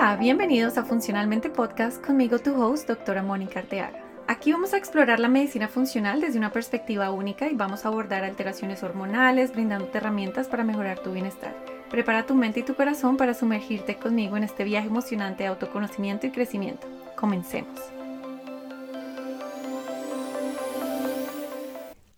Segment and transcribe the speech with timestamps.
[0.00, 3.98] Hola, bienvenidos a Funcionalmente Podcast conmigo tu host, doctora Mónica Arteaga.
[4.28, 8.22] Aquí vamos a explorar la medicina funcional desde una perspectiva única y vamos a abordar
[8.22, 11.52] alteraciones hormonales, brindándote herramientas para mejorar tu bienestar.
[11.90, 16.28] Prepara tu mente y tu corazón para sumergirte conmigo en este viaje emocionante de autoconocimiento
[16.28, 16.86] y crecimiento.
[17.16, 17.97] Comencemos.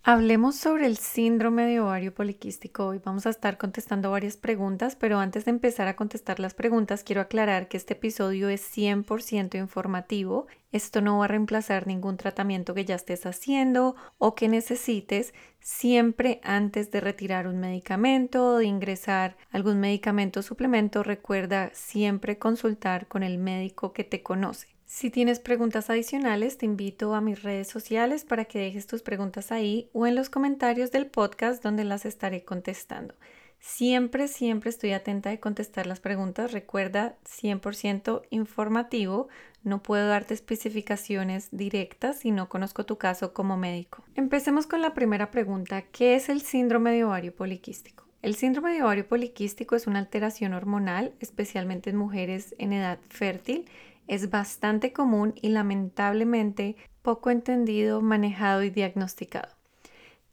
[0.03, 2.87] Hablemos sobre el síndrome de ovario poliquístico.
[2.87, 7.03] Hoy vamos a estar contestando varias preguntas, pero antes de empezar a contestar las preguntas,
[7.03, 10.47] quiero aclarar que este episodio es 100% informativo.
[10.71, 16.41] Esto no va a reemplazar ningún tratamiento que ya estés haciendo o que necesites siempre
[16.43, 21.03] antes de retirar un medicamento o de ingresar algún medicamento o suplemento.
[21.03, 24.80] Recuerda siempre consultar con el médico que te conoce.
[24.93, 29.53] Si tienes preguntas adicionales, te invito a mis redes sociales para que dejes tus preguntas
[29.53, 33.15] ahí o en los comentarios del podcast donde las estaré contestando.
[33.57, 36.51] Siempre, siempre estoy atenta de contestar las preguntas.
[36.51, 39.29] Recuerda, 100% informativo.
[39.63, 44.03] No puedo darte especificaciones directas si no conozco tu caso como médico.
[44.15, 45.83] Empecemos con la primera pregunta.
[45.83, 48.03] ¿Qué es el síndrome de ovario poliquístico?
[48.21, 53.65] El síndrome de ovario poliquístico es una alteración hormonal, especialmente en mujeres en edad fértil
[54.11, 59.47] es bastante común y lamentablemente poco entendido, manejado y diagnosticado.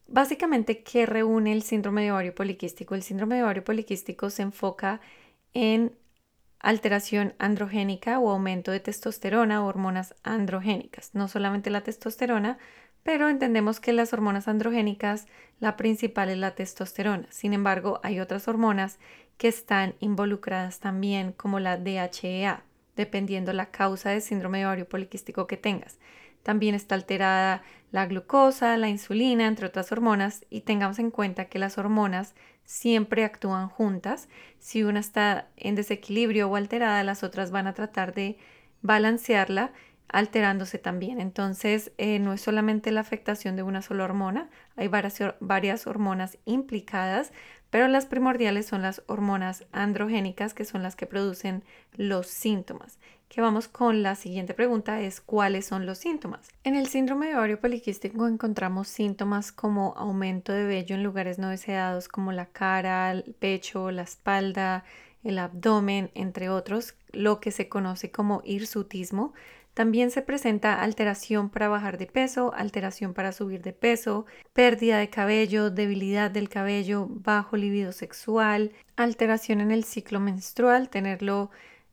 [0.09, 2.97] Básicamente, ¿qué reúne el síndrome de ovario poliquístico?
[2.97, 5.01] El síndrome de ovario poliquístico se enfoca
[5.55, 5.97] en
[6.59, 11.15] alteración androgénica o aumento de testosterona o hormonas androgénicas.
[11.15, 12.59] No solamente la testosterona,
[13.05, 15.29] pero entendemos que las hormonas androgénicas,
[15.61, 17.29] la principal es la testosterona.
[17.31, 18.98] Sin embargo, hay otras hormonas
[19.37, 22.65] que están involucradas también, como la DHEA
[22.99, 25.99] dependiendo la causa de síndrome de ovario poliquístico que tengas.
[26.43, 31.59] También está alterada la glucosa, la insulina, entre otras hormonas, y tengamos en cuenta que
[31.59, 34.29] las hormonas siempre actúan juntas.
[34.59, 38.37] Si una está en desequilibrio o alterada, las otras van a tratar de
[38.83, 39.73] balancearla
[40.08, 41.20] alterándose también.
[41.20, 46.39] Entonces, eh, no es solamente la afectación de una sola hormona, hay varias, varias hormonas
[46.45, 47.33] implicadas,
[47.70, 51.64] pero las primordiales son las hormonas androgénicas, que son las que producen
[51.96, 52.98] los síntomas.
[53.29, 56.48] Que vamos con la siguiente pregunta es ¿cuáles son los síntomas?
[56.64, 61.51] En el síndrome de ovario poliquístico encontramos síntomas como aumento de vello en lugares no
[61.51, 64.84] deseados como la cara, el pecho, la espalda,
[65.28, 69.34] el abdomen, entre otros, lo que se conoce como hirsutismo,
[69.74, 75.08] también se presenta alteración para bajar de peso, alteración para subir de peso, pérdida de
[75.08, 81.50] cabello, debilidad del cabello, bajo libido sexual, alteración en el ciclo menstrual, tenerlo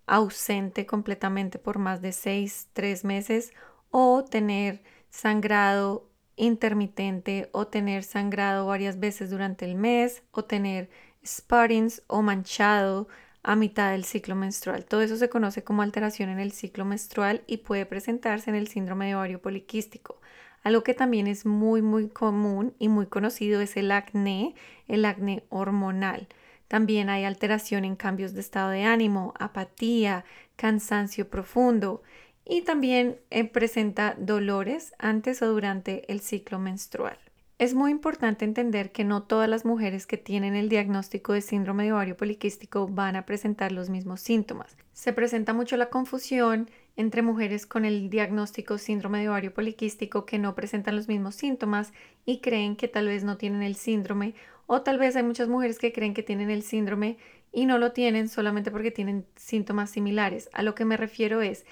[0.07, 3.53] ausente completamente por más de 6, 3 meses
[3.91, 10.89] o tener sangrado intermitente o tener sangrado varias veces durante el mes o tener
[11.23, 13.07] sparrings o manchado
[13.45, 14.85] a mitad del ciclo menstrual.
[14.85, 18.67] Todo eso se conoce como alteración en el ciclo menstrual y puede presentarse en el
[18.67, 20.19] síndrome de ovario poliquístico.
[20.63, 24.55] Algo que también es muy muy común y muy conocido es el acné,
[24.87, 26.27] el acné hormonal.
[26.67, 30.25] También hay alteración en cambios de estado de ánimo, apatía,
[30.55, 32.01] cansancio profundo
[32.45, 37.19] y también eh, presenta dolores antes o durante el ciclo menstrual.
[37.57, 41.85] Es muy importante entender que no todas las mujeres que tienen el diagnóstico de síndrome
[41.85, 44.75] de ovario poliquístico van a presentar los mismos síntomas.
[44.91, 50.37] Se presenta mucho la confusión entre mujeres con el diagnóstico síndrome de ovario poliquístico que
[50.37, 51.93] no presentan los mismos síntomas
[52.25, 54.35] y creen que tal vez no tienen el síndrome
[54.67, 57.17] o tal vez hay muchas mujeres que creen que tienen el síndrome
[57.53, 60.49] y no lo tienen solamente porque tienen síntomas similares.
[60.51, 61.65] A lo que me refiero es,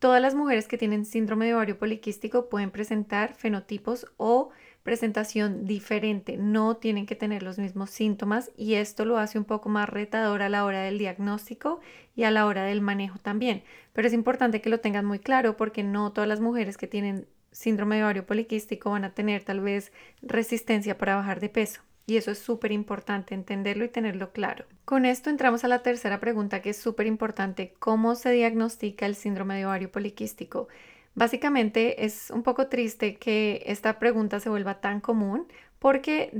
[0.00, 4.50] todas las mujeres que tienen síndrome de ovario poliquístico pueden presentar fenotipos o
[4.82, 9.68] presentación diferente, no tienen que tener los mismos síntomas y esto lo hace un poco
[9.68, 11.80] más retador a la hora del diagnóstico
[12.16, 13.62] y a la hora del manejo también.
[13.92, 17.26] Pero es importante que lo tengan muy claro porque no todas las mujeres que tienen
[17.52, 19.92] síndrome de ovario poliquístico van a tener tal vez
[20.22, 21.82] resistencia para bajar de peso.
[22.06, 24.64] Y eso es súper importante entenderlo y tenerlo claro.
[24.84, 27.74] Con esto entramos a la tercera pregunta que es súper importante.
[27.78, 30.66] ¿Cómo se diagnostica el síndrome de ovario poliquístico?
[31.14, 35.46] Básicamente es un poco triste que esta pregunta se vuelva tan común
[35.78, 36.30] porque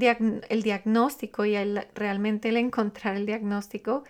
[0.49, 1.57] el diagnóstico y
[1.95, 4.05] realmente el encontrar el diagnóstico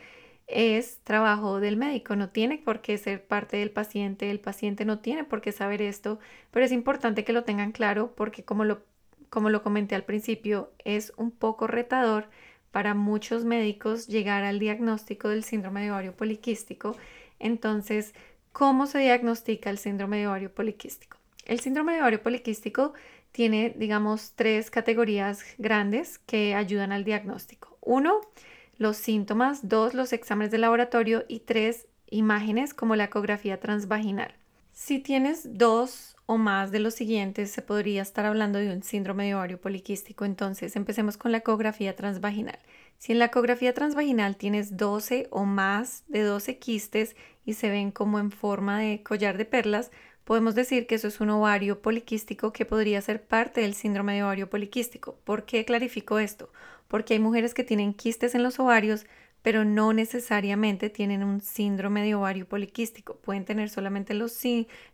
[0.46, 4.98] es trabajo del médico, no tiene por qué ser parte del paciente, el paciente no
[4.98, 6.18] tiene por qué saber esto,
[6.50, 8.82] pero es importante que lo tengan claro porque como lo,
[9.30, 12.28] como lo comenté al principio, es un poco retador
[12.72, 16.96] para muchos médicos llegar al diagnóstico del síndrome de ovario poliquístico.
[17.38, 18.14] Entonces,
[18.52, 21.16] ¿Cómo se diagnostica el síndrome de ovario poliquístico?
[21.46, 22.92] El síndrome de ovario poliquístico
[23.32, 27.78] tiene, digamos, tres categorías grandes que ayudan al diagnóstico.
[27.80, 28.20] Uno,
[28.76, 29.68] los síntomas.
[29.68, 31.24] Dos, los exámenes de laboratorio.
[31.28, 34.34] Y tres, imágenes como la ecografía transvaginal.
[34.72, 39.26] Si tienes dos o más de los siguientes, se podría estar hablando de un síndrome
[39.26, 40.24] de ovario poliquístico.
[40.24, 42.60] Entonces, empecemos con la ecografía transvaginal.
[42.98, 47.90] Si en la ecografía transvaginal tienes 12 o más de 12 quistes y se ven
[47.90, 49.90] como en forma de collar de perlas,
[50.22, 54.22] podemos decir que eso es un ovario poliquístico que podría ser parte del síndrome de
[54.22, 55.18] ovario poliquístico.
[55.24, 56.52] ¿Por qué clarifico esto?
[56.86, 59.04] Porque hay mujeres que tienen quistes en los ovarios,
[59.42, 63.16] pero no necesariamente tienen un síndrome de ovario poliquístico.
[63.16, 64.38] Pueden tener solamente los,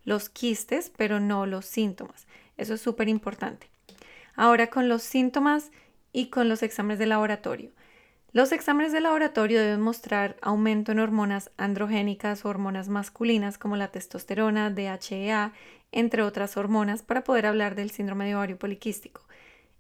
[0.05, 2.27] los quistes, pero no los síntomas.
[2.57, 3.69] Eso es súper importante.
[4.35, 5.71] Ahora con los síntomas
[6.13, 7.71] y con los exámenes de laboratorio.
[8.33, 13.89] Los exámenes de laboratorio deben mostrar aumento en hormonas androgénicas o hormonas masculinas como la
[13.89, 15.55] testosterona, DHEA,
[15.91, 19.26] entre otras hormonas, para poder hablar del síndrome de ovario poliquístico.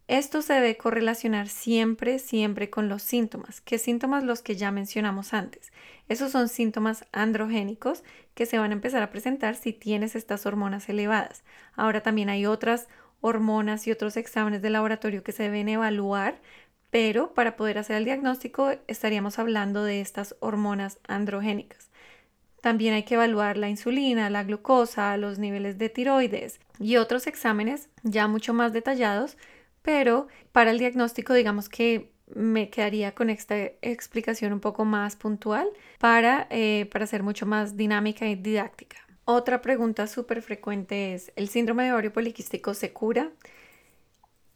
[0.09, 3.61] Esto se debe correlacionar siempre, siempre con los síntomas.
[3.61, 4.23] ¿Qué síntomas?
[4.23, 5.73] Los que ya mencionamos antes.
[6.09, 8.05] Esos son síntomas androgénicos
[8.35, 11.43] que se van a empezar a presentar si tienes estas hormonas elevadas.
[11.75, 12.87] Ahora también hay otras
[13.21, 16.41] hormonas y otros exámenes de laboratorio que se deben evaluar,
[16.91, 21.91] pero para poder hacer el diagnóstico estaríamos hablando de estas hormonas androgénicas.
[22.61, 27.89] También hay que evaluar la insulina, la glucosa, los niveles de tiroides y otros exámenes
[28.05, 29.37] ya mucho más detallados
[29.87, 35.69] pero para el diagnóstico digamos que me quedaría con esta explicación un poco más puntual
[36.01, 38.97] para, eh, para ser mucho más dinámica y didáctica.
[39.25, 43.31] Otra pregunta súper frecuente es, ¿el síndrome de ovario poliquístico se cura?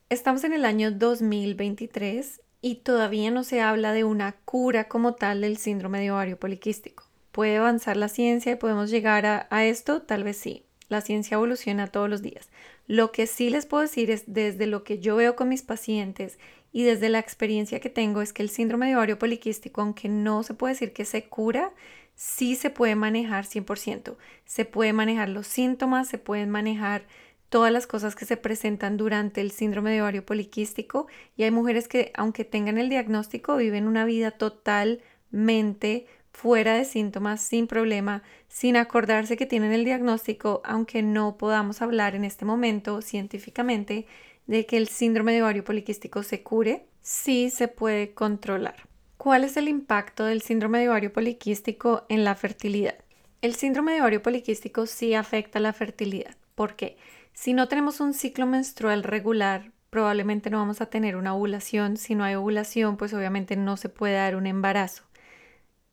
[0.08, 5.42] Estamos en el año 2023 y todavía no se habla de una cura como tal
[5.42, 7.04] del síndrome de ovario poliquístico.
[7.30, 10.02] ¿Puede avanzar la ciencia y podemos llegar a, a esto?
[10.02, 10.64] Tal vez sí.
[10.88, 12.50] La ciencia evoluciona todos los días.
[12.90, 16.40] Lo que sí les puedo decir es desde lo que yo veo con mis pacientes
[16.72, 20.42] y desde la experiencia que tengo es que el síndrome de ovario poliquístico, aunque no
[20.42, 21.72] se puede decir que se cura,
[22.16, 24.16] sí se puede manejar 100%.
[24.44, 27.06] Se puede manejar los síntomas, se pueden manejar
[27.48, 31.86] todas las cosas que se presentan durante el síndrome de ovario poliquístico y hay mujeres
[31.86, 38.76] que aunque tengan el diagnóstico viven una vida totalmente fuera de síntomas, sin problema, sin
[38.76, 44.06] acordarse que tienen el diagnóstico, aunque no podamos hablar en este momento científicamente
[44.46, 48.88] de que el síndrome de ovario poliquístico se cure, sí se puede controlar.
[49.16, 52.96] ¿Cuál es el impacto del síndrome de ovario poliquístico en la fertilidad?
[53.42, 56.36] El síndrome de ovario poliquístico sí afecta la fertilidad.
[56.54, 56.96] ¿Por qué?
[57.32, 61.96] Si no tenemos un ciclo menstrual regular, probablemente no vamos a tener una ovulación.
[61.96, 65.04] Si no hay ovulación, pues obviamente no se puede dar un embarazo.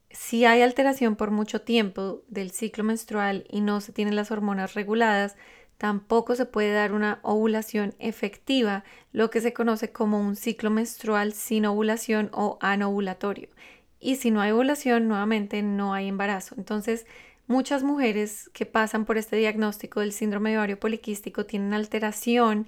[0.09, 4.73] Si hay alteración por mucho tiempo del ciclo menstrual y no se tienen las hormonas
[4.73, 5.35] reguladas,
[5.77, 11.33] tampoco se puede dar una ovulación efectiva, lo que se conoce como un ciclo menstrual
[11.33, 13.49] sin ovulación o anovulatorio.
[13.99, 16.55] Y si no hay ovulación, nuevamente no hay embarazo.
[16.57, 17.05] Entonces,
[17.47, 22.67] muchas mujeres que pasan por este diagnóstico del síndrome de ovario poliquístico tienen alteración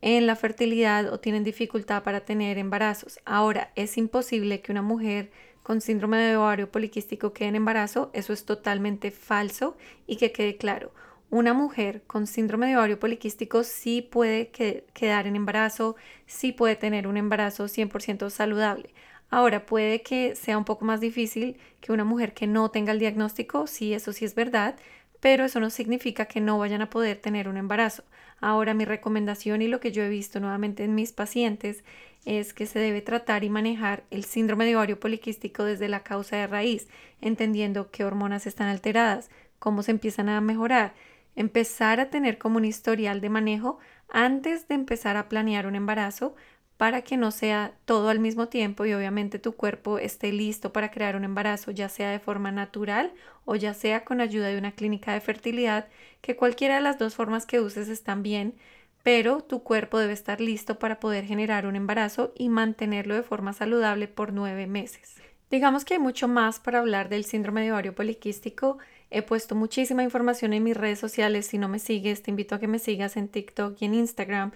[0.00, 3.20] en la fertilidad o tienen dificultad para tener embarazos.
[3.24, 5.30] Ahora, es imposible que una mujer
[5.64, 9.76] con síndrome de ovario poliquístico quede en embarazo, eso es totalmente falso
[10.06, 10.92] y que quede claro.
[11.30, 15.96] Una mujer con síndrome de ovario poliquístico sí puede quedar en embarazo,
[16.26, 18.94] sí puede tener un embarazo 100% saludable.
[19.30, 23.00] Ahora, puede que sea un poco más difícil que una mujer que no tenga el
[23.00, 24.76] diagnóstico, sí, eso sí es verdad,
[25.20, 28.04] pero eso no significa que no vayan a poder tener un embarazo.
[28.46, 31.82] Ahora, mi recomendación y lo que yo he visto nuevamente en mis pacientes
[32.26, 36.36] es que se debe tratar y manejar el síndrome de ovario poliquístico desde la causa
[36.36, 36.86] de raíz,
[37.22, 40.92] entendiendo qué hormonas están alteradas, cómo se empiezan a mejorar,
[41.36, 43.78] empezar a tener como un historial de manejo
[44.10, 46.34] antes de empezar a planear un embarazo
[46.76, 50.90] para que no sea todo al mismo tiempo y obviamente tu cuerpo esté listo para
[50.90, 53.12] crear un embarazo, ya sea de forma natural
[53.44, 55.88] o ya sea con ayuda de una clínica de fertilidad,
[56.20, 58.54] que cualquiera de las dos formas que uses están bien,
[59.02, 63.52] pero tu cuerpo debe estar listo para poder generar un embarazo y mantenerlo de forma
[63.52, 65.16] saludable por nueve meses.
[65.50, 68.78] Digamos que hay mucho más para hablar del síndrome de ovario poliquístico.
[69.10, 71.46] He puesto muchísima información en mis redes sociales.
[71.46, 74.52] Si no me sigues, te invito a que me sigas en TikTok y en Instagram.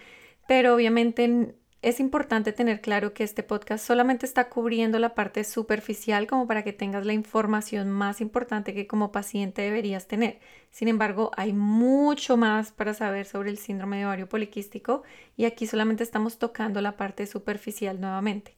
[0.48, 6.26] Pero obviamente es importante tener claro que este podcast solamente está cubriendo la parte superficial
[6.26, 10.40] como para que tengas la información más importante que como paciente deberías tener.
[10.70, 15.04] Sin embargo, hay mucho más para saber sobre el síndrome de ovario poliquístico
[15.36, 18.56] y aquí solamente estamos tocando la parte superficial nuevamente.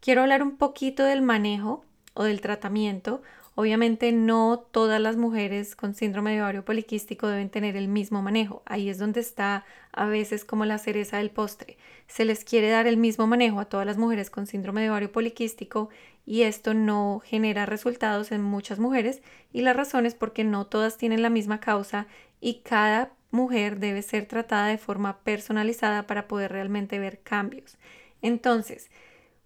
[0.00, 3.22] Quiero hablar un poquito del manejo o del tratamiento
[3.54, 8.62] Obviamente no todas las mujeres con síndrome de ovario poliquístico deben tener el mismo manejo.
[8.64, 11.76] Ahí es donde está a veces como la cereza del postre.
[12.06, 15.12] Se les quiere dar el mismo manejo a todas las mujeres con síndrome de ovario
[15.12, 15.90] poliquístico
[16.24, 19.20] y esto no genera resultados en muchas mujeres
[19.52, 22.06] y la razón es porque no todas tienen la misma causa
[22.40, 27.76] y cada mujer debe ser tratada de forma personalizada para poder realmente ver cambios.
[28.22, 28.90] Entonces,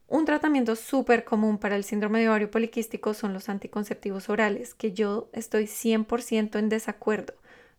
[0.09, 4.93] un tratamiento súper común para el síndrome de ovario poliquístico son los anticonceptivos orales, que
[4.93, 7.35] yo estoy 100% en desacuerdo.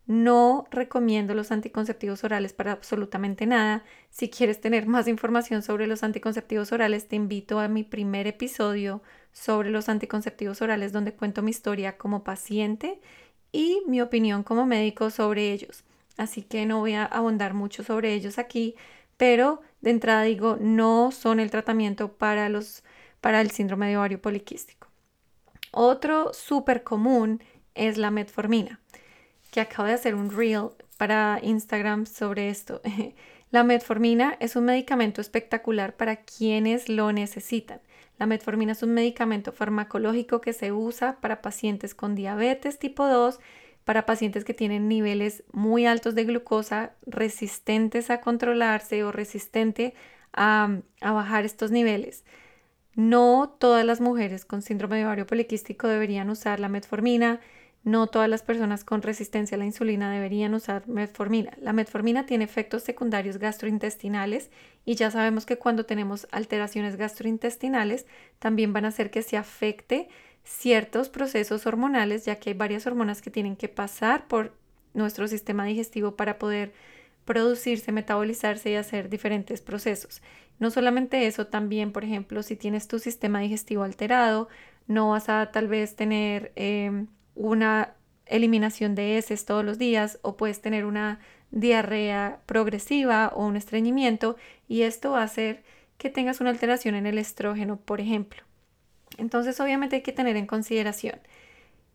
[0.07, 3.83] No recomiendo los anticonceptivos orales para absolutamente nada.
[4.09, 9.01] Si quieres tener más información sobre los anticonceptivos orales, te invito a mi primer episodio
[9.33, 13.01] sobre los anticonceptivos orales donde cuento mi historia como paciente
[13.51, 15.83] y mi opinión como médico sobre ellos.
[16.17, 18.75] Así que no voy a abundar mucho sobre ellos aquí,
[19.17, 22.83] pero de entrada digo, no son el tratamiento para, los,
[23.21, 24.87] para el síndrome de ovario poliquístico.
[25.71, 27.43] Otro súper común
[27.75, 28.79] es la metformina,
[29.51, 32.81] que acabo de hacer un reel para Instagram sobre esto.
[33.49, 37.79] La metformina es un medicamento espectacular para quienes lo necesitan.
[38.19, 43.39] La metformina es un medicamento farmacológico que se usa para pacientes con diabetes tipo 2
[43.87, 49.93] para pacientes que tienen niveles muy altos de glucosa, resistentes a controlarse o resistente
[50.33, 52.25] a, bajar estos niveles.
[52.95, 57.39] No todas las mujeres con síndrome de ovario poliquístico deberían usar la metformina.
[57.85, 61.53] No todas las personas con resistencia a la insulina deberían usar metformina.
[61.61, 64.51] La metformina tiene efectos secundarios gastrointestinales
[64.83, 68.05] y ya sabemos que cuando tenemos alteraciones gastrointestinales
[68.39, 70.09] también van a hacer que se afecte
[70.47, 74.53] ciertos procesos hormonales, ya que hay varias hormonas que tienen que pasar por
[74.93, 76.73] nuestro sistema digestivo para poder
[77.25, 80.21] producirse, metabolizarse y hacer diferentes procesos.
[80.59, 84.47] No solamente eso, también, por ejemplo, si tienes tu sistema digestivo alterado,
[84.87, 87.93] no vas a tal vez tener em, una
[88.25, 91.19] eliminación de heces todos los días o puedes tener una
[91.51, 94.37] diarrea progresiva o un estreñimiento
[94.67, 95.63] y esto va a hacer
[95.97, 98.46] que tengas una alteración en el estrógeno, por ejemplo.
[99.17, 101.19] Entonces, obviamente hay que tener en consideración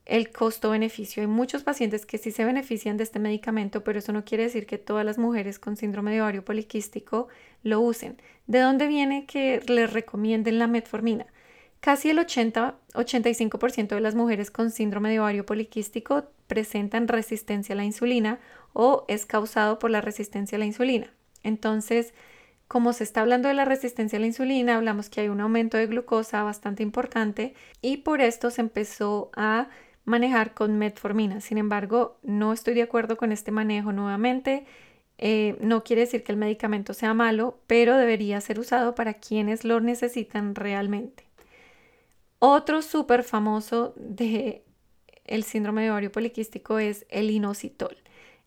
[0.04, 1.22] el costo-beneficio.
[1.22, 4.66] Hay muchos pacientes que sí se benefician de este medicamento, pero eso no quiere decir
[4.66, 7.28] que todas las mujeres con síndrome de ovario poliquístico
[7.62, 8.20] lo usen.
[8.46, 11.26] ¿De dónde viene que les recomienden la metformina?
[11.80, 17.84] Casi el 80-85% de las mujeres con síndrome de ovario poliquístico presentan resistencia a la
[17.84, 18.38] insulina
[18.72, 21.12] o es causado por la resistencia a la insulina.
[21.42, 22.14] Entonces,
[22.72, 25.76] como se está hablando de la resistencia a la insulina, hablamos que hay un aumento
[25.76, 27.52] de glucosa bastante importante
[27.82, 29.68] y por esto se empezó a
[30.06, 31.42] manejar con metformina.
[31.42, 34.64] Sin embargo, no estoy de acuerdo con este manejo nuevamente.
[35.18, 39.66] Eh, no quiere decir que el medicamento sea malo, pero debería ser usado para quienes
[39.66, 41.26] lo necesitan realmente.
[42.38, 44.64] Otro súper famoso de
[45.26, 47.98] el síndrome de ovario poliquístico es el inositol.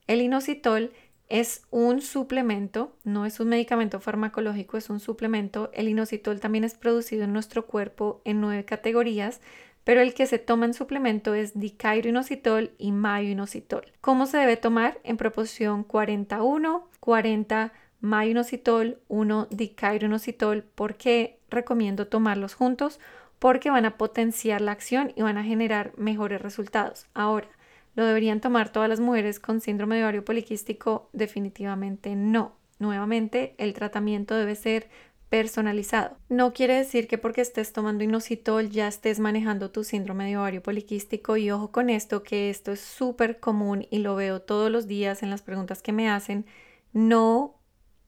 [0.08, 0.94] El inositol
[1.27, 5.72] es un suplemento, no es un medicamento farmacológico, es un suplemento.
[5.74, 9.41] El inositol también es producido en nuestro cuerpo en nueve categorías,
[9.84, 13.86] pero el que se toma en suplemento es dicairoinositol y mayoinositol.
[14.01, 15.00] ¿Cómo se debe tomar?
[15.03, 20.63] En proporción 41, 40 mayoinositol, 1 dicairoinositol.
[20.63, 23.00] ¿Por qué recomiendo tomarlos juntos?
[23.39, 27.08] Porque van a potenciar la acción y van a generar mejores resultados.
[27.13, 27.48] Ahora,
[27.95, 31.09] ¿Lo deberían tomar todas las mujeres con síndrome de ovario poliquístico?
[31.13, 32.55] Definitivamente no.
[32.77, 34.89] Nuevamente, el tratamiento debe ser
[35.29, 36.17] personalizado.
[36.29, 40.61] No quiere decir que porque estés tomando inositol ya estés manejando tu síndrome de ovario
[40.61, 44.87] poliquístico y ojo con esto que esto es súper común y lo veo todos los
[44.87, 46.45] días en las preguntas que me hacen.
[46.93, 47.55] No,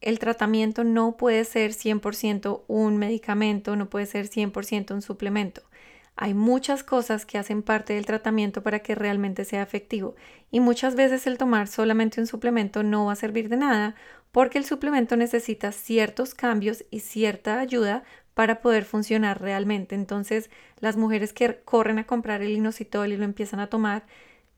[0.02, 5.64] el tratamiento no puede ser 100% un medicamento, no puede ser 100% un suplemento.
[6.18, 10.16] Hay muchas cosas que hacen parte del tratamiento para que realmente sea efectivo
[10.52, 13.96] y muchas veces el tomar solamente un suplemento no va a servir de nada
[14.32, 19.96] porque el suplemento necesita ciertos cambios y cierta ayuda para poder funcionar realmente.
[19.96, 24.06] Entonces, las mujeres que corren a comprar el inositol y lo empiezan a tomar,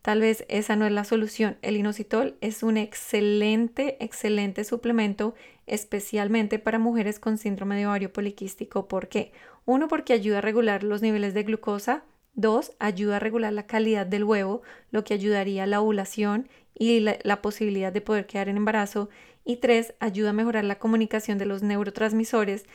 [0.01, 1.57] tal vez esa no es la solución.
[1.61, 5.35] El inositol es un excelente, excelente suplemento,
[5.67, 8.87] especialmente para mujeres con síndrome de ovario poliquístico.
[8.87, 9.31] ¿Por qué?
[9.65, 12.03] Uno, porque ayuda a regular los niveles de glucosa.
[12.33, 17.01] Dos, ayuda a regular la calidad del huevo, lo que ayudaría a la ovulación y
[17.01, 19.09] la, posibilidad de poder quedar en embarazo.
[19.45, 22.65] Y tres, ayuda a mejorar la comunicación de los neurotransmisores,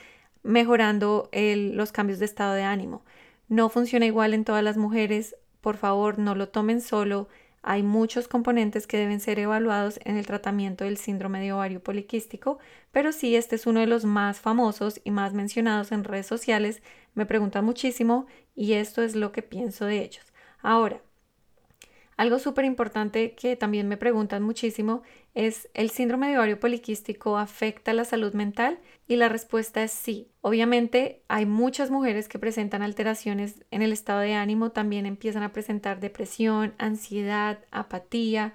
[0.43, 3.04] mejorando los cambios de estado de ánimo.
[3.49, 5.37] No funciona igual en todas las mujeres.
[5.64, 7.26] Por favor, no lo tomen solo.
[7.62, 12.59] Hay muchos componentes que deben ser evaluados en el tratamiento del síndrome de ovario poliquístico,
[12.92, 16.83] pero sí este es uno de los más famosos y más mencionados en redes sociales.
[17.14, 20.35] Me preguntan muchísimo y esto es lo que pienso de ellos.
[20.61, 21.00] Ahora,
[22.16, 25.02] algo súper importante que también me preguntan muchísimo
[25.35, 28.78] es, ¿el síndrome de ovario poliquístico afecta la salud mental?
[29.09, 30.30] Y la respuesta es sí.
[30.40, 35.52] Obviamente hay muchas mujeres que presentan alteraciones en el estado de ánimo, también empiezan a
[35.52, 38.54] presentar depresión, ansiedad, apatía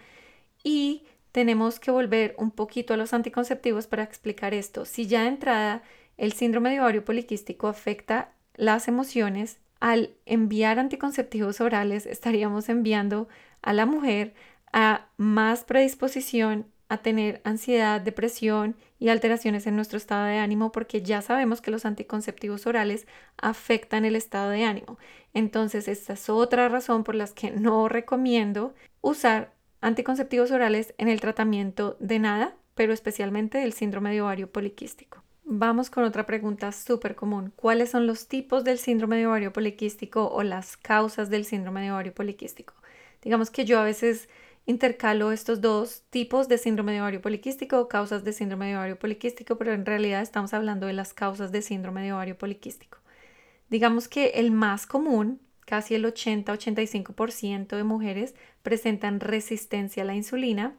[0.63, 4.85] y tenemos que volver un poquito a los anticonceptivos para explicar esto.
[4.85, 5.83] Si ya de entrada
[6.17, 13.27] el síndrome de ovario poliquístico afecta las emociones, al enviar anticonceptivos orales estaríamos enviando
[13.61, 14.33] a la mujer
[14.71, 21.01] a más predisposición a tener ansiedad, depresión y alteraciones en nuestro estado de ánimo porque
[21.03, 23.07] ya sabemos que los anticonceptivos orales
[23.37, 24.97] afectan el estado de ánimo.
[25.33, 31.21] Entonces, esta es otra razón por la que no recomiendo usar anticonceptivos orales en el
[31.21, 35.23] tratamiento de nada, pero especialmente del síndrome de ovario poliquístico.
[35.51, 37.51] Vamos con otra pregunta súper común.
[37.55, 41.91] ¿Cuáles son los tipos del síndrome de ovario poliquístico o las causas del síndrome de
[41.91, 42.75] ovario poliquístico?
[43.23, 44.29] Digamos que yo a veces
[44.67, 48.99] intercalo estos dos tipos de síndrome de ovario poliquístico o causas de síndrome de ovario
[48.99, 52.99] poliquístico, pero en realidad estamos hablando de las causas de síndrome de ovario poliquístico.
[53.71, 60.75] Digamos que el más común, casi el 80-85% de mujeres presentan resistencia a la insulina,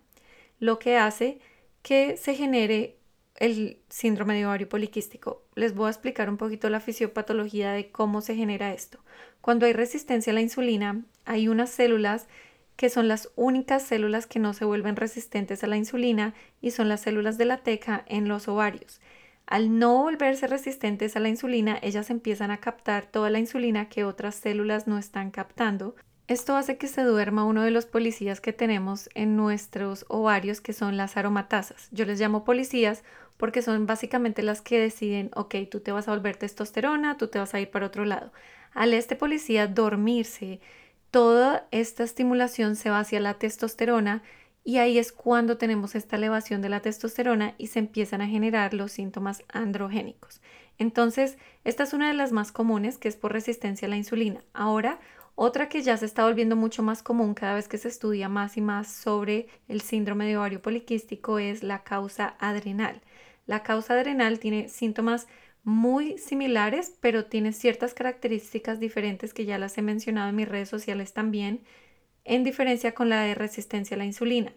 [0.61, 1.41] lo que hace
[1.83, 3.00] que se genere
[3.41, 5.43] el síndrome de ovario poliquístico.
[5.57, 9.01] Les voy a explicar un poquito la fisiopatología de cómo se genera esto.
[9.41, 12.29] Cuando hay resistencia a la insulina, hay unas células
[12.77, 16.89] que son las únicas células que no se vuelven resistentes a la insulina y son
[16.89, 19.01] las células de la teca en los ovarios.
[19.47, 24.05] Al no volverse resistentes a la insulina, ellas empiezan a captar toda la insulina que
[24.05, 25.97] otras células no están captando.
[26.29, 30.73] Esto hace que se duerma uno de los policías que tenemos en nuestros ovarios, que
[30.73, 31.89] son las aromatasas.
[31.91, 33.03] Yo les llamo policías
[33.41, 37.39] porque son básicamente las que deciden, ok, tú te vas a volver testosterona, tú te
[37.39, 38.33] vas a ir para otro lado.
[38.75, 40.61] Al este policía dormirse,
[41.11, 44.23] toda esta estimulación se va hacia la testosterona
[44.63, 48.75] y ahí es cuando tenemos esta elevación de la testosterona y se empiezan a generar
[48.75, 50.43] los síntomas androgénicos.
[50.77, 54.45] Entonces, esta es una de las más comunes, que es por resistencia a la insulina.
[54.53, 55.01] Ahora,
[55.35, 58.59] otra que ya se está volviendo mucho más común cada vez que se estudia más
[58.59, 63.01] y más sobre el síndrome de ovario poliquístico es la causa adrenal.
[63.51, 65.27] La causa adrenal tiene síntomas
[65.65, 70.69] muy similares, pero tiene ciertas características diferentes que ya las he mencionado en mis redes
[70.69, 71.65] sociales también,
[72.25, 74.53] en diferencia con la de resistencia a la insulina.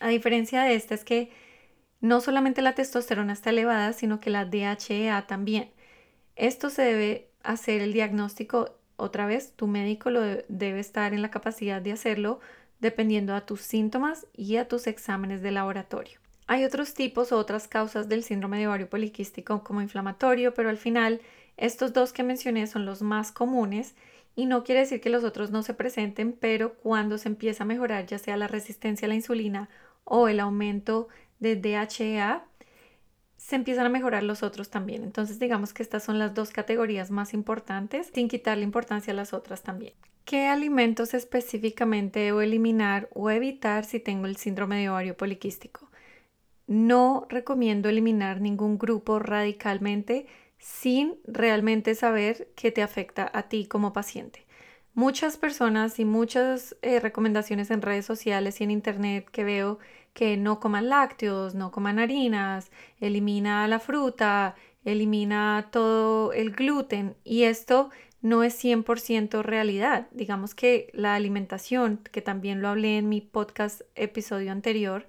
[0.00, 1.30] A diferencia de esta es que
[2.02, 5.70] no solamente la testosterona está elevada, sino que la DHEA también.
[6.36, 11.30] Esto se debe hacer el diagnóstico otra vez, tu médico lo debe estar en la
[11.30, 12.40] capacidad de hacerlo
[12.80, 16.19] dependiendo a tus síntomas y a tus exámenes de laboratorio.
[16.50, 20.78] Hay otros tipos o otras causas del síndrome de ovario poliquístico como inflamatorio, pero al
[20.78, 21.20] final
[21.56, 23.94] estos dos que mencioné son los más comunes
[24.34, 27.68] y no quiere decir que los otros no se presenten, pero cuando se empieza a
[27.68, 29.68] mejorar ya sea la resistencia a la insulina
[30.02, 31.06] o el aumento
[31.38, 32.44] de DHEA,
[33.36, 35.04] se empiezan a mejorar los otros también.
[35.04, 39.34] Entonces digamos que estas son las dos categorías más importantes sin quitarle importancia a las
[39.34, 39.94] otras también.
[40.24, 45.89] ¿Qué alimentos específicamente debo eliminar o evitar si tengo el síndrome de ovario poliquístico?
[46.70, 53.92] No recomiendo eliminar ningún grupo radicalmente sin realmente saber qué te afecta a ti como
[53.92, 54.46] paciente.
[54.94, 59.80] Muchas personas y muchas eh, recomendaciones en redes sociales y en internet que veo
[60.14, 64.54] que no coman lácteos, no coman harinas, elimina la fruta,
[64.84, 67.90] elimina todo el gluten y esto
[68.22, 70.06] no es 100% realidad.
[70.12, 75.08] Digamos que la alimentación, que también lo hablé en mi podcast episodio anterior,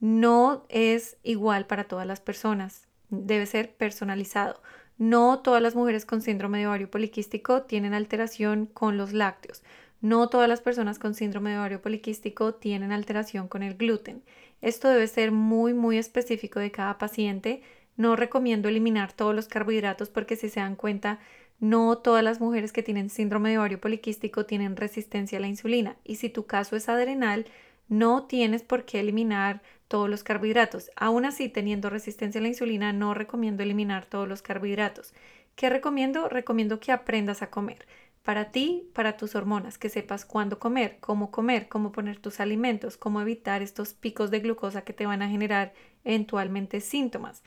[0.00, 4.60] no es igual para todas las personas, debe ser personalizado.
[4.98, 9.62] No todas las mujeres con síndrome de ovario poliquístico tienen alteración con los lácteos.
[10.00, 14.22] No todas las personas con síndrome de ovario poliquístico tienen alteración con el gluten.
[14.62, 17.62] Esto debe ser muy, muy específico de cada paciente.
[17.96, 21.18] No recomiendo eliminar todos los carbohidratos porque si se dan cuenta,
[21.60, 25.96] no todas las mujeres que tienen síndrome de ovario poliquístico tienen resistencia a la insulina.
[26.04, 27.44] Y si tu caso es adrenal,
[27.88, 30.92] no tienes por qué eliminar todos los carbohidratos.
[30.94, 35.12] Aún así, teniendo resistencia a la insulina, no recomiendo eliminar todos los carbohidratos.
[35.56, 36.28] ¿Qué recomiendo?
[36.28, 37.88] Recomiendo que aprendas a comer.
[38.22, 42.96] Para ti, para tus hormonas, que sepas cuándo comer, cómo comer, cómo poner tus alimentos,
[42.96, 45.72] cómo evitar estos picos de glucosa que te van a generar
[46.04, 47.42] eventualmente síntomas.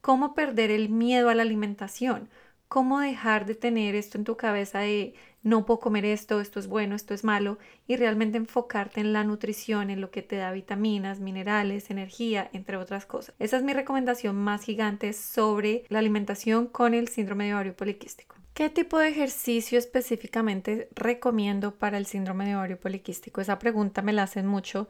[0.00, 2.30] Cómo perder el miedo a la alimentación
[2.72, 6.68] cómo dejar de tener esto en tu cabeza de no puedo comer esto, esto es
[6.68, 10.52] bueno, esto es malo, y realmente enfocarte en la nutrición, en lo que te da
[10.52, 13.34] vitaminas, minerales, energía, entre otras cosas.
[13.38, 18.36] Esa es mi recomendación más gigante sobre la alimentación con el síndrome de ovario poliquístico.
[18.54, 23.42] ¿Qué tipo de ejercicio específicamente recomiendo para el síndrome de ovario poliquístico?
[23.42, 24.88] Esa pregunta me la hacen mucho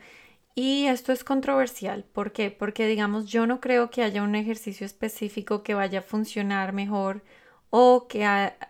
[0.55, 2.05] y esto es controversial.
[2.13, 2.53] ¿Por qué?
[2.53, 7.23] Porque digamos, yo no creo que haya un ejercicio específico que vaya a funcionar mejor
[7.75, 8.21] o que,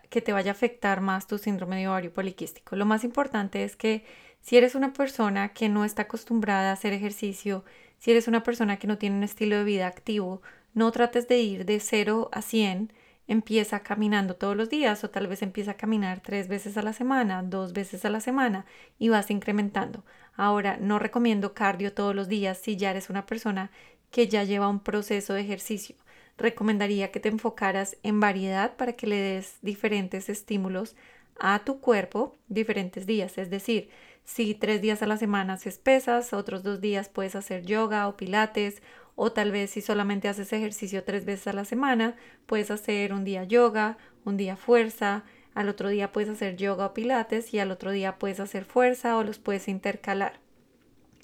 [0.09, 2.77] te vaya a afectar más tu síndrome de ovario poliquístico.
[2.77, 4.05] Lo más importante es que
[4.39, 7.65] si eres una persona que no está acostumbrada a hacer ejercicio,
[7.99, 10.41] si eres una persona que no tiene un estilo de vida activo,
[10.73, 12.93] no trates de ir de 0 a 100
[13.27, 16.93] empieza caminando todos los días o tal vez empieza a caminar tres veces a la
[16.93, 18.65] semana, dos veces a la semana
[18.99, 20.05] y vas incrementando.
[20.35, 23.69] Ahora, no recomiendo cardio todos los días si ya eres una persona
[24.11, 25.95] que ya lleva un proceso de ejercicio.
[26.37, 30.95] Recomendaría que te enfocaras en variedad para que le des diferentes estímulos
[31.39, 33.37] a tu cuerpo diferentes días.
[33.37, 33.89] Es decir,
[34.23, 38.17] si tres días a la semana haces pesas, otros dos días puedes hacer yoga o
[38.17, 38.81] pilates
[39.15, 42.15] o tal vez si solamente haces ejercicio tres veces a la semana,
[42.45, 46.93] puedes hacer un día yoga, un día fuerza, al otro día puedes hacer yoga o
[46.93, 50.39] pilates y al otro día puedes hacer fuerza o los puedes intercalar.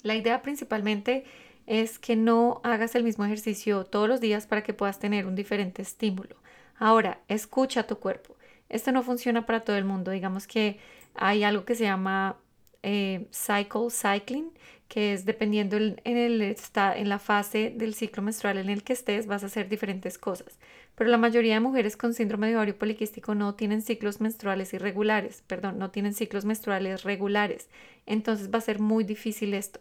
[0.02, 1.24] La idea principalmente
[1.70, 5.36] es que no hagas el mismo ejercicio todos los días para que puedas tener un
[5.36, 6.34] diferente estímulo.
[6.76, 8.34] Ahora, escucha tu cuerpo.
[8.68, 10.10] Esto no funciona para todo el mundo.
[10.10, 10.80] Digamos que
[11.14, 12.36] hay algo que se llama
[12.82, 14.50] eh, cycle cycling,
[14.88, 19.28] que es dependiendo en, el, en la fase del ciclo menstrual en el que estés,
[19.28, 20.58] vas a hacer diferentes cosas.
[20.96, 25.44] Pero la mayoría de mujeres con síndrome de ovario poliquístico no tienen ciclos menstruales irregulares,
[25.46, 27.68] perdón, no tienen ciclos menstruales regulares.
[28.06, 29.78] Entonces va a ser muy difícil esto.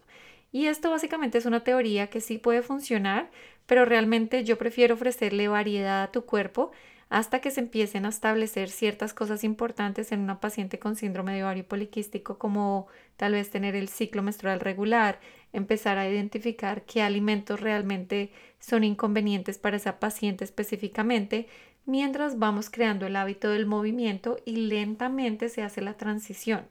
[0.51, 3.29] Y esto básicamente es una teoría que sí puede funcionar,
[3.65, 6.71] pero realmente yo prefiero ofrecerle variedad a tu cuerpo
[7.09, 11.43] hasta que se empiecen a establecer ciertas cosas importantes en una paciente con síndrome de
[11.43, 15.19] ovario poliquístico, como tal vez tener el ciclo menstrual regular,
[15.51, 21.47] empezar a identificar qué alimentos realmente son inconvenientes para esa paciente específicamente,
[21.85, 26.67] mientras vamos creando el hábito del movimiento y lentamente se hace la transición.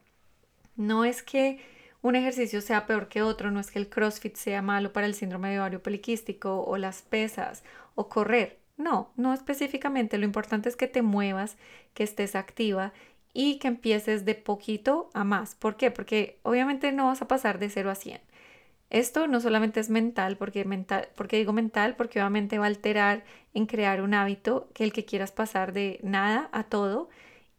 [0.77, 1.59] No es que
[2.01, 5.15] un ejercicio sea peor que otro, no es que el CrossFit sea malo para el
[5.15, 7.63] síndrome de ovario poliquístico o las pesas
[7.95, 8.59] o correr.
[8.77, 10.17] No, no específicamente.
[10.17, 11.57] Lo importante es que te muevas,
[11.93, 12.93] que estés activa
[13.33, 15.55] y que empieces de poquito a más.
[15.55, 15.91] ¿Por qué?
[15.91, 18.21] Porque obviamente no vas a pasar de 0 a 100.
[18.89, 23.23] Esto no solamente es mental, porque, mental, porque digo mental, porque obviamente va a alterar
[23.53, 27.09] en crear un hábito que el que quieras pasar de nada a todo.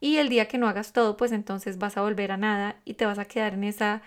[0.01, 2.95] Y el día que no hagas todo, pues entonces vas a volver a nada y
[2.95, 4.03] te vas a quedar en esa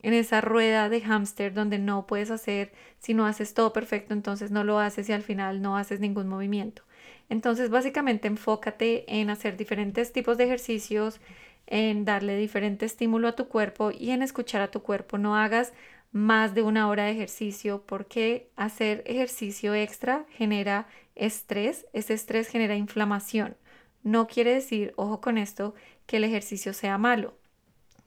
[0.00, 4.50] en esa rueda de hámster donde no puedes hacer, si no haces todo perfecto, entonces
[4.50, 6.82] no lo haces y al final no haces ningún movimiento.
[7.28, 11.20] Entonces, básicamente enfócate en hacer diferentes tipos de ejercicios,
[11.66, 15.18] en darle diferente estímulo a tu cuerpo y en escuchar a tu cuerpo.
[15.18, 15.72] No hagas
[16.12, 22.76] más de una hora de ejercicio porque hacer ejercicio extra genera estrés, ese estrés genera
[22.76, 23.56] inflamación.
[24.02, 25.74] No quiere decir, ojo con esto,
[26.06, 27.36] que el ejercicio sea malo.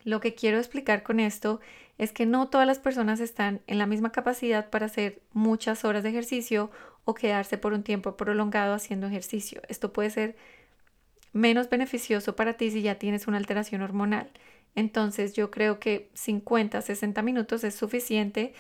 [0.03, 1.59] Lo que quiero explicar con esto
[1.97, 6.03] es que no todas las personas están en la misma capacidad para hacer muchas horas
[6.03, 6.71] de ejercicio
[7.03, 9.61] o quedarse por un tiempo prolongado haciendo ejercicio.
[9.67, 10.35] Esto puede ser
[11.33, 14.31] menos beneficioso para ti si ya tienes una alteración hormonal.
[14.75, 18.53] Entonces yo creo que 50, 60 minutos es suficiente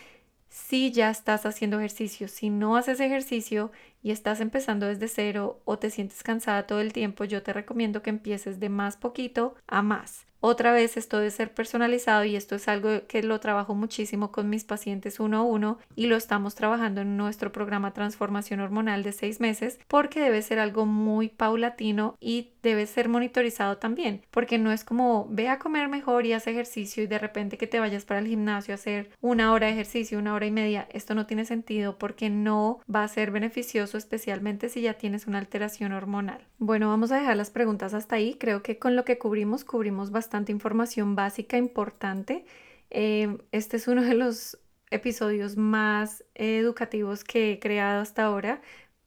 [0.49, 2.27] si ya estás haciendo ejercicio.
[2.27, 3.71] Si no haces ejercicio
[4.01, 8.01] y estás empezando desde cero o te sientes cansada todo el tiempo, yo te recomiendo
[8.01, 10.25] que empieces de más poquito a más.
[10.41, 14.49] Otra vez esto debe ser personalizado y esto es algo que lo trabajo muchísimo con
[14.49, 19.11] mis pacientes uno a uno y lo estamos trabajando en nuestro programa Transformación Hormonal de
[19.11, 24.71] seis meses porque debe ser algo muy paulatino y debe ser monitorizado también porque no
[24.71, 28.05] es como ve a comer mejor y haz ejercicio y de repente que te vayas
[28.05, 30.87] para el gimnasio a hacer una hora de ejercicio, una hora y media.
[30.93, 35.39] Esto no tiene sentido porque no va a ser beneficioso especialmente si ya tienes una
[35.39, 36.47] alteración hormonal.
[36.59, 38.37] Bueno, vamos a dejar las preguntas hasta ahí.
[38.39, 42.45] Creo que con lo que cubrimos cubrimos bastante bastante información básica importante.
[42.91, 44.59] Eh, este es uno de los
[44.91, 48.61] episodios más educativos que he creado hasta ahora.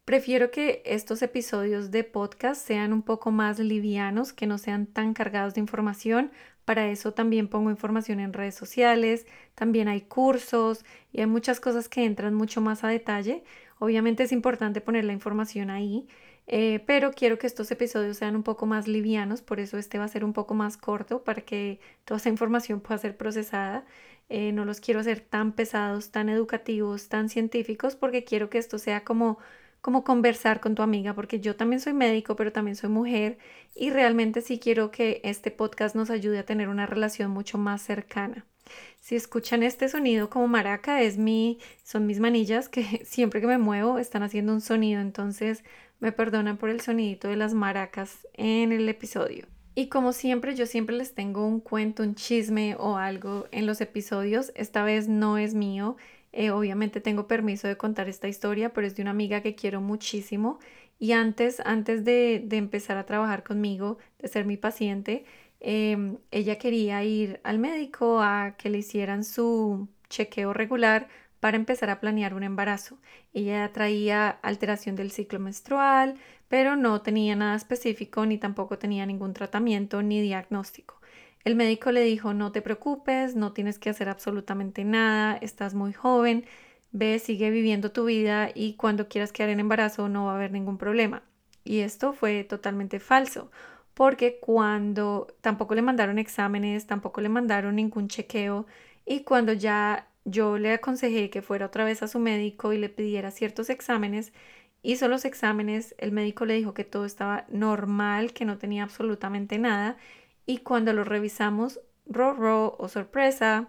[0.05, 5.15] Prefiero que estos episodios de podcast sean un poco más livianos, que no sean tan
[5.15, 6.33] cargados de información.
[6.65, 11.89] Para eso también pongo información en redes sociales, también hay cursos y hay muchas cosas
[11.89, 13.45] que entran mucho más a detalle.
[13.79, 16.09] Obviamente es importante poner la información ahí,
[16.47, 20.05] eh, pero quiero que estos episodios sean un poco más livianos, por eso este va
[20.05, 23.85] a ser un poco más corto para que toda esa información pueda ser procesada.
[24.29, 28.79] Eh, no los quiero hacer tan pesados, tan educativos, tan científicos, porque quiero que esto
[28.79, 29.39] sea como
[29.83, 33.39] como conversar con tu amiga, porque yo también soy médico, pero también soy mujer
[33.75, 37.83] y realmente sí quiero que este podcast nos ayude a tener una relación mucho más
[37.83, 38.47] cercana.
[39.01, 43.59] Si escuchan este sonido como maraca, es mi, son mis manillas que siempre que me
[43.59, 45.65] muevo están haciendo un sonido, entonces
[46.03, 49.47] Me perdonan por el sonidito de las maracas en el episodio.
[49.77, 53.81] Y como siempre, yo siempre les tengo un cuento, un chisme o algo en los
[53.81, 54.51] episodios.
[54.57, 55.97] Esta vez no es mío.
[56.33, 59.81] Eh, obviamente tengo permiso de contar esta historia, pero es de una amiga que quiero
[59.81, 60.59] muchísimo.
[60.99, 65.25] Y antes, antes de, empezar a trabajar conmigo, de ser mi paciente,
[65.61, 71.07] em, ella quería ir al médico a que le hicieran su chequeo regular
[71.43, 72.99] para empezar a planear un embarazo.
[73.35, 76.15] Ella traía alteración del ciclo menstrual,
[76.47, 81.01] pero no tenía nada específico ni tampoco tenía ningún tratamiento ni diagnóstico.
[81.43, 85.93] El médico le dijo, no te preocupes, no tienes que hacer absolutamente nada, estás muy
[85.93, 86.45] joven,
[86.93, 90.53] ve, sigue viviendo tu vida y cuando quieras quedar en embarazo no va a haber
[90.53, 91.25] ningún problema.
[91.65, 93.51] Y esto fue totalmente falso,
[93.95, 98.65] porque cuando tampoco le mandaron exámenes, tampoco le mandaron ningún chequeo
[99.05, 102.89] y cuando ya yo le aconsejé que fuera otra vez a su médico y le
[102.89, 104.33] pidiera ciertos exámenes,
[104.83, 109.59] hizo los exámenes, el médico le dijo que todo estaba normal, que no tenía absolutamente
[109.59, 109.97] nada
[110.47, 113.69] y cuando lo revisamos, ro, ro o sorpresa,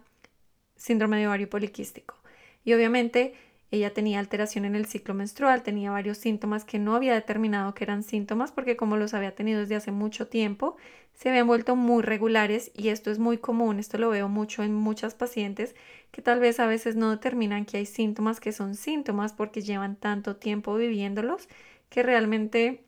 [0.76, 2.16] síndrome de ovario poliquístico.
[2.64, 3.36] Y obviamente
[3.74, 7.84] ella tenía alteración en el ciclo menstrual, tenía varios síntomas que no había determinado que
[7.84, 10.78] eran síntomas porque como los había tenido desde hace mucho tiempo,
[11.16, 14.76] se habían vuelto muy regulares y esto es muy común, esto lo veo mucho en
[14.76, 15.74] muchas pacientes
[16.12, 19.96] que tal vez a veces no determinan que hay síntomas que son síntomas porque llevan
[19.96, 21.50] tanto tiempo viviéndolos
[21.90, 22.84] que realmente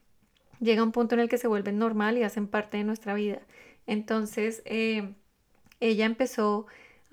[0.59, 3.41] llega un punto en el que se vuelven normal y hacen parte de nuestra vida.
[3.87, 5.15] Entonces, eh,
[5.79, 6.67] ella empezó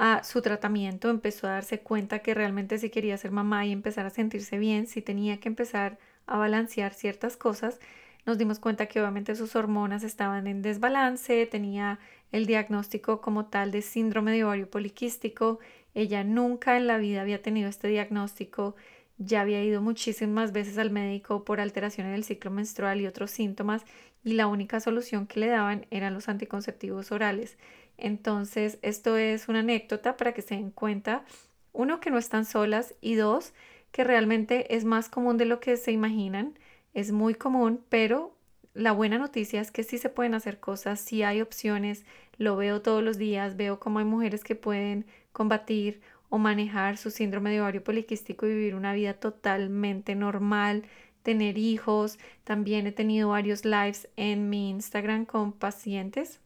[0.05, 4.05] a su tratamiento, empezó a darse cuenta que realmente si quería ser mamá y empezar
[4.05, 7.79] a sentirse bien, si tenía que empezar a balancear ciertas cosas,
[8.27, 12.01] nos dimos cuenta que obviamente sus hormonas estaban en desbalance, tenía
[12.33, 15.61] el diagnóstico como tal de síndrome de ovario poliquístico,
[15.95, 18.75] ella nunca en la vida había tenido este diagnóstico,
[19.19, 23.31] ya había ido muchísimas veces al médico por alteración en el ciclo menstrual y otros
[23.31, 23.85] síntomas
[24.25, 27.57] y la única solución que le daban eran los anticonceptivos orales.
[28.03, 31.25] Entonces, esto es una anécdota para que se den cuenta,
[31.73, 33.53] uno, que no están solas y dos,
[33.93, 36.59] que realmente es más común de lo que se imaginan,
[36.95, 38.37] es muy común, pero
[38.75, 42.05] la buena noticia es que sí se pueden hacer cosas, sí hay opciones,
[42.39, 47.13] lo veo todos los días, veo cómo hay mujeres que pueden combatir o manejar su
[47.13, 50.83] síndrome de ovario poliquístico y vivir una vida totalmente normal,
[51.23, 52.19] tener hijos.
[52.43, 56.42] También he tenido varios lives en mi Instagram con pacientes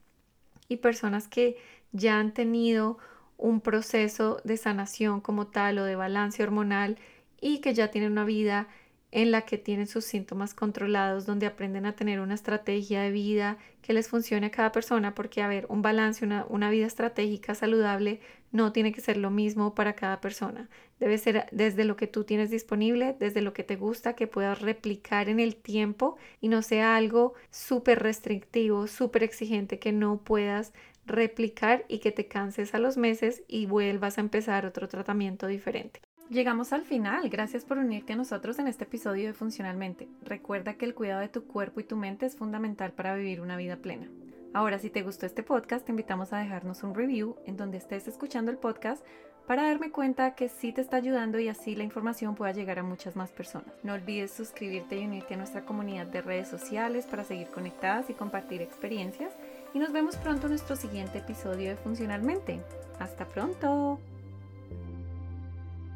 [0.68, 1.56] y personas que
[1.92, 2.98] ya han tenido
[3.38, 6.98] un proceso de sanación como tal o de balance hormonal
[7.40, 8.68] y que ya tienen una vida
[9.16, 13.56] en la que tienen sus síntomas controlados, donde aprenden a tener una estrategia de vida
[13.80, 17.54] que les funcione a cada persona, porque, a ver, un balance, una, una, vida estratégica
[17.54, 18.20] saludable
[18.52, 20.68] no tiene que ser lo mismo para cada persona.
[21.00, 24.60] Debe ser desde lo que tú tienes disponible, desde lo que te gusta, que puedas
[24.60, 30.74] replicar en el tiempo y no sea algo súper restrictivo, súper exigente que no puedas
[31.06, 36.05] replicar y que te canses a los meses y vuelvas a empezar otro tratamiento diferente.
[36.28, 37.28] Llegamos al final.
[37.28, 40.08] Gracias por unirte a nosotros en este episodio de Funcionalmente.
[40.22, 43.56] Recuerda que el cuidado de tu cuerpo y tu mente es fundamental para vivir una
[43.56, 44.08] vida plena.
[44.52, 48.08] Ahora, si te gustó este podcast, te invitamos a dejarnos un review en donde estés
[48.08, 49.04] escuchando el podcast
[49.46, 52.82] para darme cuenta que sí te está ayudando y así la información pueda llegar a
[52.82, 53.72] muchas más personas.
[53.84, 58.14] No olvides suscribirte y unirte a nuestra comunidad de redes sociales para seguir conectadas y
[58.14, 59.32] compartir experiencias.
[59.74, 62.60] Y nos vemos pronto en nuestro siguiente episodio de Funcionalmente.
[62.98, 64.00] ¡Hasta pronto!